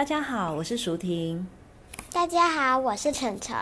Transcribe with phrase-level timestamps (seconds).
[0.00, 1.46] 大家好，我是淑婷。
[2.10, 3.54] 大家好，我是晨晨。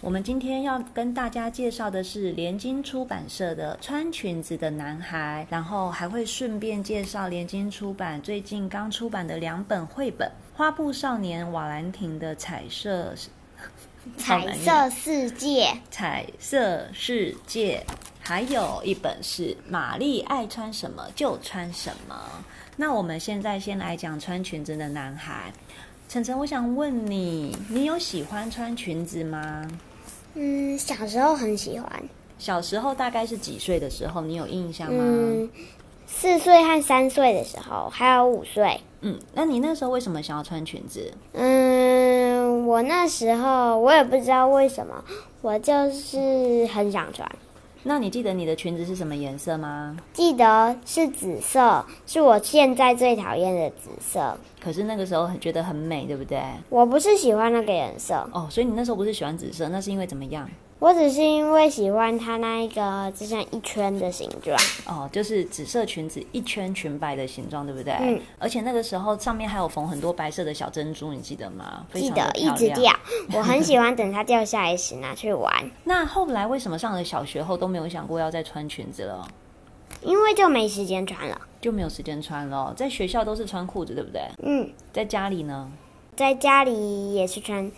[0.00, 10.26] 我们今天要跟大家介绍的是联经出版社的《穿裙子的男孩》，然后还会顺便介绍联经出版最近刚出版的两本绘本：
[10.56, 13.12] 《花布少年瓦兰廷的彩色
[14.16, 17.84] 彩色世界》、《彩色世界》，
[18.28, 22.16] 还有一本是《玛丽爱穿什么就穿什么》。
[22.76, 25.52] 那我们现在先来讲穿裙子的男孩。
[26.08, 29.64] 晨晨，我想问你，你有喜欢穿裙子吗？
[30.34, 31.88] 嗯，小时候很喜欢。
[32.36, 34.20] 小时候大概是几岁的时候？
[34.22, 35.00] 你有印象吗？
[35.00, 35.48] 嗯，
[36.08, 38.80] 四岁和三岁的时候，还有五岁。
[39.02, 41.12] 嗯，那你那时候为什么想要穿裙子？
[41.32, 45.04] 嗯，我那时候我也不知道为什么，
[45.42, 47.30] 我就是很想穿。
[47.88, 49.96] 那你记得你的裙子是什么颜色吗？
[50.12, 54.36] 记得是紫色，是我现在最讨厌的紫色。
[54.60, 56.42] 可是那个时候很觉得很美，对不对？
[56.68, 60.50] 我不是喜欢那个颜色哦，所以你那时候不是喜欢紫色，那是因为怎么样？
[60.78, 67.94] 我只是因为喜欢它那一个就像一圈的形状哦，就是紫色裙子一圈裙摆的形状，对不对？
[67.94, 68.20] 嗯。
[68.38, 71.86] 而且那个时候上面还有缝很多白色的小珍珠，你记得吗？
[71.94, 72.92] 记得，一直掉。
[73.32, 75.70] 我很喜欢等它掉下来时拿去玩。
[75.84, 79.26] 那后来为什么上了小学后都没有想过要再穿裙子了？
[80.02, 82.74] 因为就没时间穿了，就没有时间穿了。
[82.76, 84.20] 在学校都是穿裤子，对不对？
[84.42, 84.70] 嗯。
[84.92, 85.72] 在家里呢？
[86.14, 87.72] 在家里也是穿。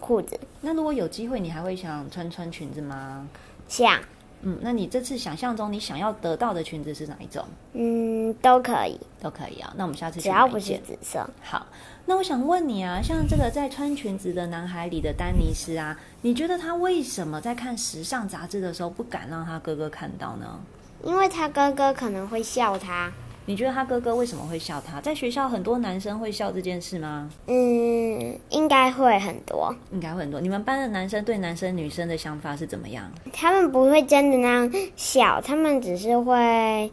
[0.00, 0.38] 裤子。
[0.62, 3.28] 那如果有机会，你还会想穿穿裙子吗？
[3.68, 4.00] 想。
[4.42, 7.44] 嗯，那你这次想象中你想要得到的裙子是哪一种？
[7.74, 9.70] 嗯，都可以，都可以啊。
[9.76, 11.28] 那我们下次只要不是紫色。
[11.42, 11.66] 好，
[12.06, 20.58] 那我想问你啊，像这个在穿裙子的男孩里的丹尼斯啊，你觉得他为什么在看时尚杂志的时候不敢让他哥哥看到呢？
[21.04, 23.12] 因为他哥哥可能会笑他。
[23.46, 25.00] 你觉得他哥哥为什么会笑他？
[25.00, 27.28] 在学校很多男生会笑这件事吗？
[27.46, 30.40] 嗯，应该会很多，应该会很多。
[30.40, 33.10] 你们班的男生对男生女生的想法是怎么样？
[33.32, 36.92] 他们不会真的那样笑，他们只是会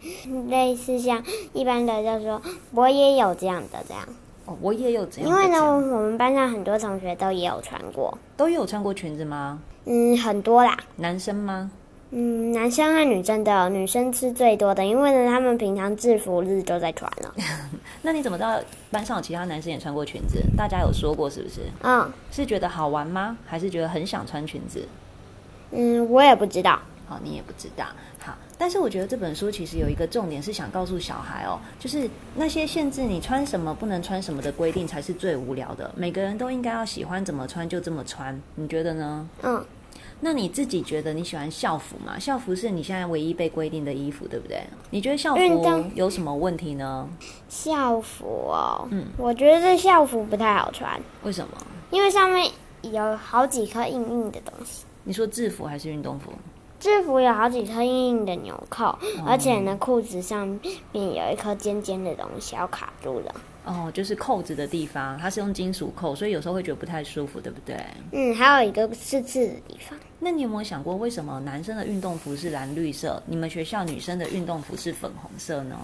[0.50, 2.41] 类似像一般的，就说
[2.72, 4.03] 我也有这样的这样。
[4.46, 5.36] 哦，我也有这样的。
[5.36, 9.59] 因为呢，我们班上很多同学都也有穿过，都有穿过裙子吗？
[9.86, 10.75] 嗯，很多啦。
[10.96, 11.69] 男生吗？
[12.12, 17.35] 嗯，男生和女生的，女生是最多的，因为呢，他们平常制服日都在穿了。
[18.01, 18.57] 那你怎么知道
[18.90, 20.41] 班上有其他男生也穿过裙子？
[20.56, 21.62] 大家有说过是不是？
[21.84, 23.38] 嗯，是觉得好玩吗？
[23.45, 24.88] 还是觉得很想穿裙子？
[25.72, 26.79] 嗯，我也不知道。
[27.09, 27.85] 好，你也不知道。
[28.19, 35.91] 好，但是我觉得这本书其实有一个重点是想告诉小孩哦，就是那些限制你穿什么不能穿什么的规定才是最无聊的。
[35.95, 39.29] 每个人都应该要喜欢怎么穿就这么穿，你觉得呢？
[39.44, 39.66] 嗯。
[40.19, 42.17] 那你自己觉得你喜欢校服吗？
[42.17, 44.61] 校服是你现在唯一被规定的衣服，对不对？
[44.89, 45.41] 你觉得校服
[45.94, 47.07] 有什么问题呢？
[47.47, 51.00] 校服哦，嗯，我觉得这校服不太好穿。
[51.23, 51.53] 为什么？
[51.91, 52.51] 因为上面
[52.81, 54.85] 有好几颗硬硬的东西。
[55.03, 56.33] 你说制服还是运动服？
[56.79, 60.47] 制服有好几颗硬硬的纽扣，嗯，而且呢，裤子上
[60.91, 63.35] 面有一颗尖尖的东西要卡住了。
[63.66, 67.77] 哦，就是扣子的地方，它是用金属扣，所以有时候会觉得不太舒服，对不对？
[68.11, 69.97] 嗯，还有一个刺刺的地方。
[70.19, 75.78] 那你有没有想过，为什么男生的运动服是蓝绿色，你们学校女生的运动服是粉红色呢？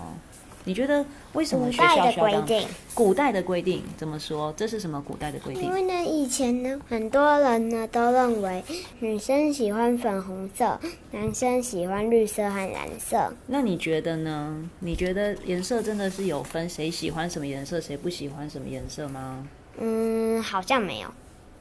[0.65, 2.67] 你觉得为什么学校需要这样？
[2.95, 4.53] 古代的规定，古代的规定怎么说？
[4.55, 5.63] 这是什么古代的规定？
[5.63, 8.63] 因为呢，以前呢，很多人呢都认为
[8.99, 10.79] 女生喜欢粉红色，
[11.11, 13.33] 男生喜欢绿色和蓝色。
[13.45, 14.69] 那你觉得呢？
[14.79, 19.45] 你觉得颜色真的是有分谁喜欢什么颜色，谁不喜欢什么颜色吗？
[19.79, 21.09] 嗯，好像没有。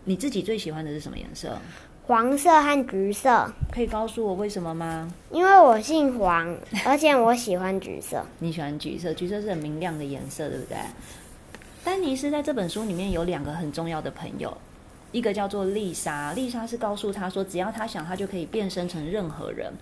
[0.05, 1.58] 你自己最喜欢的是什么颜色？
[2.04, 5.08] 黄色和橘色，可以告诉我为什么吗？
[5.31, 8.25] 因为我姓黄，而且我喜欢橘色。
[8.40, 10.76] 你喜欢橘色，橘色是很明亮的颜色，对不对？
[11.84, 14.52] 丹尼斯在这本书里面有两个很重要的朋友，
[15.12, 19.72] 一个叫做丽莎，丽莎是告诉他说，只要他想，他就可以变身成任何人。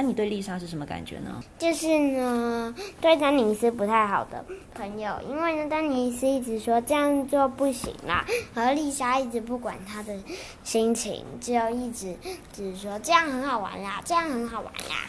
[0.00, 1.44] 那、啊、你对丽莎是什么感觉呢？
[1.58, 4.42] 就是呢，对丹尼斯不太好的
[4.72, 8.24] 朋友，因为呢，丹尼斯一直说这样做不行啦，
[8.54, 10.16] 而丽莎一直不管他的
[10.64, 12.16] 心情，就一直
[12.50, 15.06] 只是说这样很好玩啦，这样很好玩啦。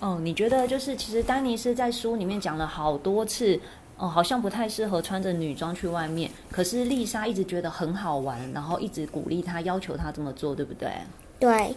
[0.00, 3.58] 哦，你觉得就是其实丹尼斯在书里面讲了好多次，
[3.96, 6.30] 哦，好像不太适合穿着女装去外面。
[6.50, 10.92] 可是丽莎一直觉得很好玩，然后一直鼓励他，要求他这么做，对不对？
[11.38, 11.74] 对。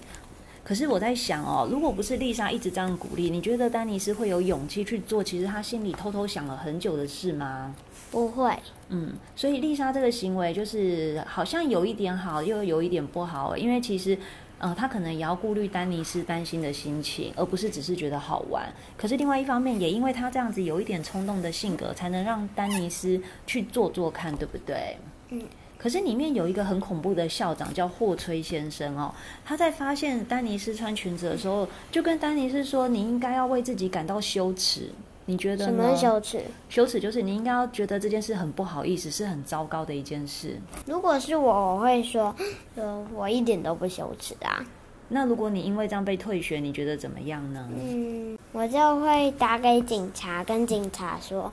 [0.64, 7.76] 可是我在想哦，如果不是丽莎一直这样鼓励，你觉得丹尼斯会有勇气去做其实他心里偷偷想了很久的事吗？
[8.10, 8.58] 不会。
[8.90, 14.18] 嗯，所以丽莎这个行为就是好像有一点好，又有一点不好，因为其实。
[14.60, 18.64] 呃，他可能也要顾虑丹尼斯担心的心情，而不是只是觉得好玩。
[18.96, 24.96] 可是另外一方面，也因为他这样子有一点冲动的性格，才能让丹尼斯去做做看，对不对？
[25.32, 25.42] 嗯。
[25.84, 29.14] 可是里面有一个很恐怖的校长叫霍崔先生哦，
[29.44, 34.90] 他在发现丹尼斯穿裙子的时候，就跟丹尼斯说：“你应该要为自己感到羞耻。”
[35.26, 35.72] 你觉得呢？
[35.72, 36.42] 什么羞耻？
[36.70, 40.58] 羞耻就是你应该要觉得这件事很不好意思，是很糟糕的一件事。
[40.86, 42.34] 如果是我，我会说，
[42.76, 44.66] 呃，我一点都不羞耻啊。
[45.10, 47.68] 那如果你因为这样被退学，你觉得怎么样呢？
[47.78, 51.52] 嗯，我就会打给警察，跟警察说。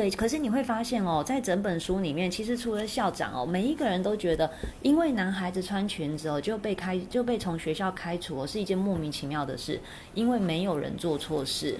[0.00, 4.50] 对，可是你会发现哦，在整本书里面，其实除了校长哦，每一个人都觉得，
[4.80, 9.78] 因为男孩子穿裙子哦，就被开就被从学校开除哦，是一件莫名其妙的事，
[10.14, 11.76] 因为没有人做错事。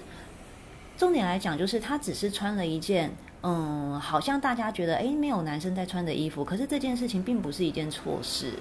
[0.95, 6.45] 重点来讲，就是他只是穿了一件，嗯，好像大家觉得，诶，没有男生在穿的衣服。
[6.45, 8.53] 可是这件事情并不是一件错事。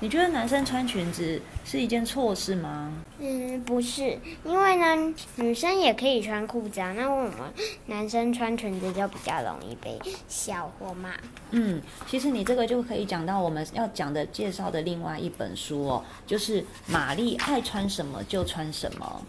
[0.00, 2.92] 你觉得男生穿裙子是一件错事吗？
[3.18, 6.92] 嗯，不是，因为呢，女生也可以穿裤子啊。
[6.92, 7.50] 那为什么
[7.86, 9.98] 男生穿裙子就比较容易被
[10.28, 11.14] 笑或骂？
[11.52, 19.22] 嗯，其实你这个就可以讲到我们要讲的介绍的另外一本书哦，就是玛丽爱穿什么就穿什么。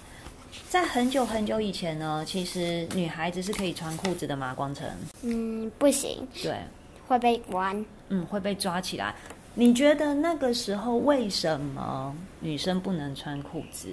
[0.68, 4.54] 在很久很久以前呢，其实女孩子是可以穿裤子的吗？
[4.54, 4.86] 光成？
[5.22, 6.28] 嗯，不行。
[6.42, 6.60] 对，
[7.08, 7.86] 会被关。
[8.10, 9.16] 嗯，会被抓起来。
[9.58, 13.88] 你觉得那个时候为什么女生不能穿裤子？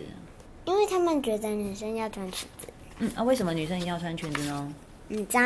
[0.64, 2.66] 因为他们觉得女生要穿裙子。
[2.98, 4.74] 嗯，啊，为什么女生一定要穿裙子呢？
[5.08, 5.38] 唔知，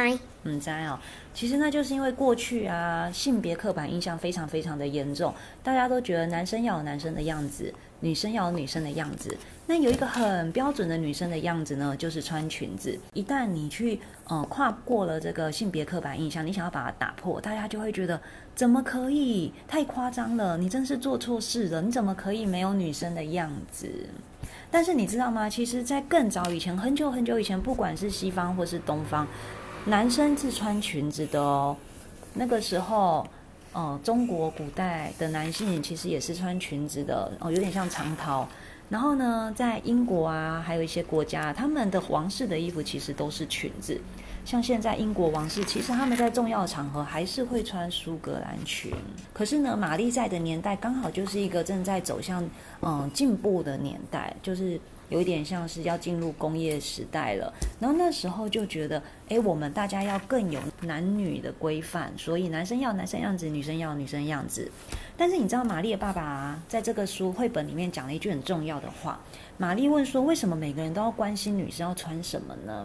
[0.44, 0.99] 唔知哦。
[1.35, 9.37] 其实那就是因为过去啊，性别刻板印象非常非常的严重，大家都觉得男生要有男生的样子，女生要有女生的样子。
[9.67, 12.97] 那有一个很标准的女生的样子呢，就是穿裙子。
[13.12, 18.20] 一旦你去呃跨过了这个性别刻板印象，你想要把它打破，大家就会觉得
[18.55, 19.52] 怎么可以？
[19.67, 20.56] 太夸张了！
[20.56, 21.82] 你真是做错事了！
[21.82, 23.91] 你怎么可以没有女生的样子？
[24.71, 25.49] 但是你知道吗？
[25.49, 29.27] 其实，在更早以前，很久很久以前，不管是西方或是东方，
[29.87, 31.77] 男生是穿裙子的哦。
[32.35, 33.27] 那个时候，
[33.73, 38.47] 呃，中国古代的男性其实也是穿裙子的哦，有点像长袍。
[38.89, 44.01] 然后呢，在英国啊，还有一些国家，他们的皇室的衣服其实都是裙子。
[44.47, 48.93] 像现在英国王室，其实他们在重要场合还是会穿苏格兰裙。
[49.35, 52.49] 可是呢，玛丽在的年代刚好就是一个正在走向
[52.81, 54.81] 嗯进步的年代，就是。
[55.09, 64.69] 有一点像是要进入工业时代了，然后那时候就觉得，哎，我们大家要更有男女的规范，所以男生要男生样子，女生要女生样子。
[65.17, 69.21] 但是你知道，玛丽的爸爸，在这个书绘本里面讲了一句很重要的话。
[69.59, 72.85] 玛丽问说：“为什么每个人都要关心女生要穿什么呢？”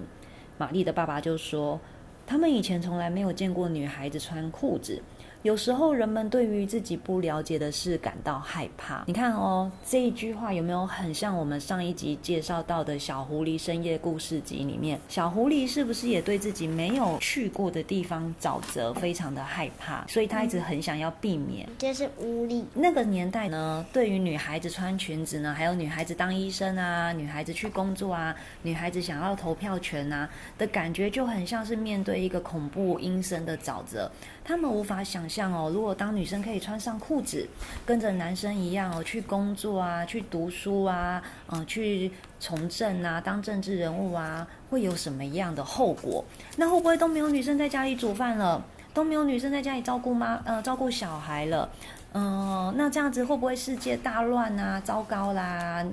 [0.62, 1.80] 玛丽的爸爸就说
[2.28, 5.02] ：“他们以前从来没有见过女孩子穿裤子。”
[5.44, 9.04] 有时候人们对于自己不了解的事感到害怕。
[9.08, 15.00] 你看哦，这一句话有没有很像我们上一集介绍到的小狐狸深夜故事集里面？
[15.10, 20.06] 小狐狸是不是也对自己没有去过的地方沼泽非常的害怕？
[20.08, 21.68] 所以他一直很想要避免。
[21.80, 22.64] 这是无力。
[22.76, 30.30] 那个年代呢，对于女孩子穿裙子呢，还有女孩子当医生啊，女孩子去工作啊，女孩子想要投票权啊
[30.60, 34.12] 的感觉，就很像是面对一个恐怖阴森的沼泽。
[34.44, 37.48] 他们无法想象哦，如果当女生可以穿上裤子，
[37.86, 46.26] 跟着男生一样哦，去工作啊，去读书啊，嗯、去从政啊，当政治人物啊，会有什么样的后果？
[46.58, 48.62] 那会不会都没有女生在家里煮饭了？
[48.94, 51.70] 都没有女生在家里照顾妈呃照顾小孩了？
[52.14, 54.82] 嗯、那这样子会不会世界大乱啊？
[54.82, 55.86] 糟糕啦！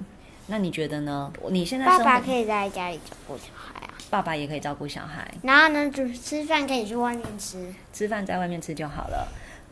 [0.48, 1.32] 那你觉得呢？
[1.50, 3.94] 你现在爸爸可以在家里照顾小孩啊？
[4.10, 9.28] 爸爸也可以照顾小孩，然后呢，就是吃饭可以去外面吃，吃饭在外面吃就好了。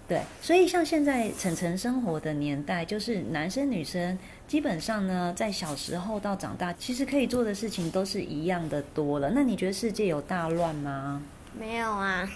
[0.07, 4.17] 对，所以像现在晨晨生活的年代，就是男生女生
[4.47, 9.31] 基本上呢，在小时候到长大，其实可以做的事情都是一样的多了。
[9.35, 11.23] 那你觉得世界有大乱吗？
[11.59, 12.29] 没有啊。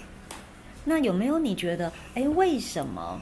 [0.85, 3.20] 那有没有你觉得，哎，为什么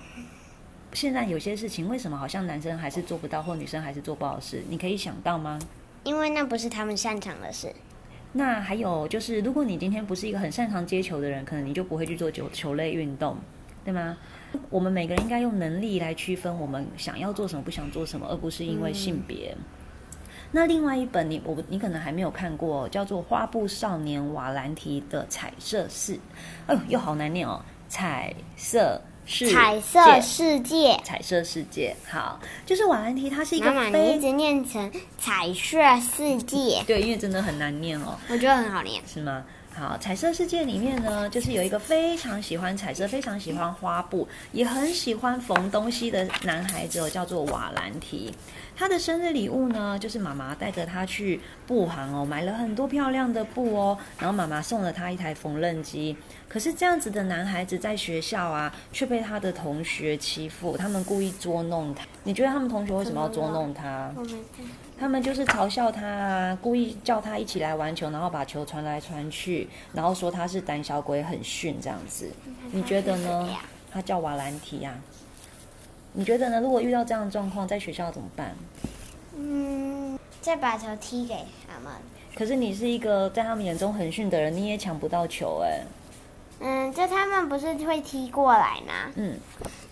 [0.93, 4.63] 现在有些事情，为什么好像男生还是做不到，或女生还是做不好的事？
[4.69, 5.59] 你可以想到吗？
[6.05, 7.73] 因为那不是他们擅长的事。
[8.33, 13.37] 那还有就是，如果你今天不是一个很擅长接球的人，可能你就不会去做球球类运动，
[13.85, 14.17] 对吗？
[14.71, 19.55] 我们每个人应该用能力来区分我们想要做什么，不想做什么，而不是因为性别。
[19.57, 19.65] 嗯。
[20.53, 26.15] 那另外一本你我你可能还没有看过，叫做《花布少年瓦兰提的彩色是》，
[26.67, 29.01] 哎呦，又好难念哦，彩色。
[29.29, 33.71] 彩色世界，彩色世界，好，就是瓦兰提，它是一个。
[33.71, 36.83] 妈妈，你一直念成彩色世界。
[36.87, 38.19] 对，因为真的很难念哦。
[38.29, 39.03] 我觉得很好念。
[39.07, 39.45] 是吗？
[39.79, 48.35] 好，彩色世界里面呢，就是有一个非常喜欢彩色、非常喜欢花布，也很喜欢缝东西的男孩子，叫做瓦兰提。
[48.77, 56.17] 他的生日礼物呢，就是妈妈带着他去布行哦，买了很多漂亮的布哦，然后妈妈送了他一台缝纫机。
[56.49, 62.05] 可是这样子的男孩子在学校啊，却被他的同学欺负，他们故意捉弄他。
[62.25, 64.13] 你觉得他们同学为什么要捉弄他？
[64.99, 72.29] 他们就是嘲笑他啊，故意叫他一起来玩球，然后把球传来传去，然后说他是胆小鬼，很逊这样子。
[72.73, 73.49] 你觉得呢？
[73.91, 74.95] 他叫瓦兰提呀。
[76.13, 76.61] 你觉得呢？
[76.61, 78.57] 如果遇到这样的状况，在学校怎么办？
[79.37, 81.35] 嗯，再把球踢给
[81.67, 81.93] 他们。
[82.35, 85.81] 可是你是一个在他们眼中很逊的人，你也抢不到球哎。
[86.61, 89.13] 嗯，就他们不是会踢过来吗？
[89.15, 89.39] 嗯，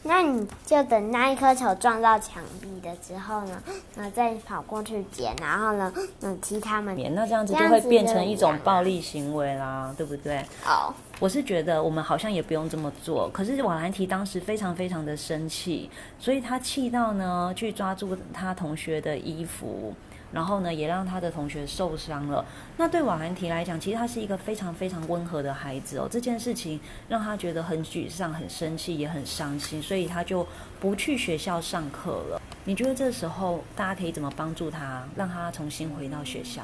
[0.06, 3.62] 那你就等那一颗球撞到墙壁的之后呢，
[3.96, 6.96] 那再跑过去捡，然后呢，嗯，踢他们。
[7.14, 10.38] 那这样子就会变成一种暴力行为啦，对不对？
[10.64, 10.94] 哦。
[11.18, 19.94] 我是觉得我们好像也不用这么做，可是瓦兰提当时非常非常的生气，所以他气到呢去抓住他同学的衣服，
[20.36, 22.44] 然后呢也让他的同学受伤了。
[22.76, 26.06] 那对瓦兰提来讲，其实他是一个非常非常温和的孩子哦。
[26.10, 26.78] 这件事情
[27.08, 30.46] 让他觉得很沮丧、很生气，也很伤心，所以他就
[30.78, 32.42] 不去学校上课了。
[32.66, 36.60] 你觉得这时候大家可以怎么帮助他，让他重新回到学校？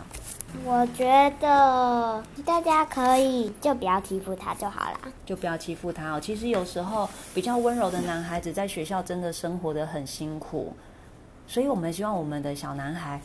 [0.67, 6.21] 我觉得大家可以就不要欺负他就好了，就不要欺负他哦。
[6.21, 10.75] 其实有时候比较温柔的男孩子在学校真的生活的很辛苦，
[11.47, 13.19] 所以我们希望我们的小男孩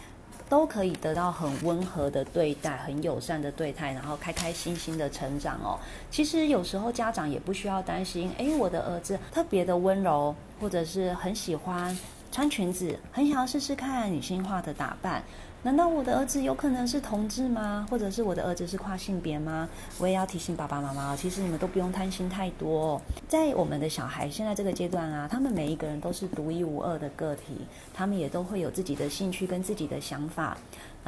[0.49, 5.77] 都可以得到很温和的对待，很友善的对待，然后开开心心的成长哦。
[6.09, 11.97] 其实有时候家长也不需要担心，诶，我的儿子特别的温柔，或者是很喜欢
[12.31, 15.23] 穿裙子，很想要试试看女性化的打扮。
[15.63, 17.85] 难道我的儿子有可能是同志吗？
[17.89, 19.67] 或者是我的儿子是跨性别吗？
[19.97, 23.01] 我也要提醒爸爸妈妈，其实你们都不用担心太多。
[23.27, 27.57] 在我们的小孩现在这个阶段啊，他们每一个人都是独一无二的个体，
[27.93, 30.55] 他们也都会有自己的兴趣跟自己的想法。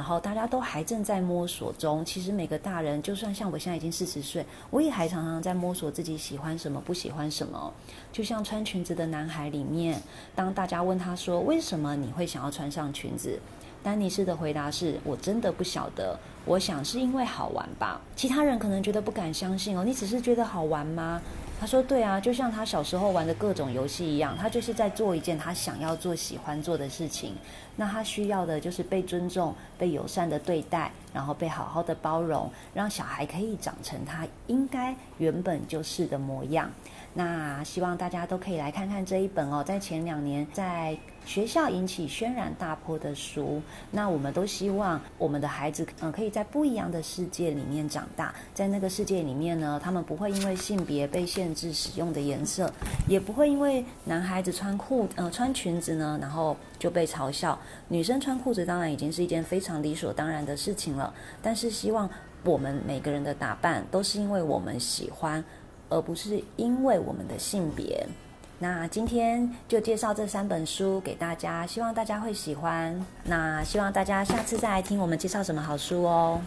[0.00, 2.02] 然后大家都还正在摸索中。
[2.02, 7.70] 其实每个大人，就算像我现在已经四十岁，我也还常常在摸索自己喜欢什么，不喜欢什么。
[8.10, 10.00] 就像穿裙子的男孩里面，
[10.34, 13.38] 当大家问他说：“为什么你会想要穿上裙子？”
[13.84, 21.20] 丹尼斯的回答是：“我真的不晓得，我想是因为好玩吧。”其他人可能觉得不敢相信哦，你只是觉得好玩吗？
[21.60, 27.34] 他说：“对啊，就像他小时候玩的各种游戏一样，他就是在做一件他想要做、喜欢做的事情。
[27.76, 36.70] 那他需要的就是被尊重、被友善的对待，然后被好好的包容，让小孩可以长成他应该原本就是的模样。”
[37.12, 43.60] 那希望大家都可以来看看这一本哦，在前两年在学校引起轩然大波的书。
[43.90, 52.72] 那我们都希望我们的孩子，嗯，可以在不一样的世界里面长大，在那个世界里面呢，他们不会因为性别被限制使用的颜色，
[53.08, 57.56] 也不会因为男孩子穿裤，呃，穿裙子呢，然后就被嘲笑。
[57.86, 62.10] 女生穿裤子当然已经是一件非常理所当然的事情了，但是希望
[62.42, 65.44] 我们每个人的打扮都是因为我们喜欢。
[65.92, 68.06] 而不是因为我们的性别。
[68.60, 73.04] 那今天就介绍这三本书给大家，希望大家会喜欢。
[73.24, 76.40] 那希望大家下次再来听我们介绍什么好书哦。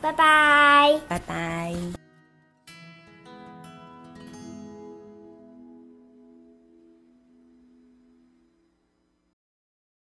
[0.00, 2.01] 拜拜，拜拜。